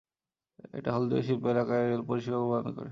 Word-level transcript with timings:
এটি 0.77 0.89
হলদিয়া 0.95 1.23
শিল্প 1.27 1.43
এলাকার 1.53 1.79
রেল 1.83 2.03
পরিষেবা 2.09 2.37
প্রদান 2.43 2.63
করে। 2.65 2.79